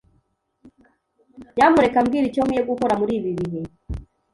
[1.55, 3.61] Nyamuneka mbwira icyo nkwiye gukora muri ibi bihe.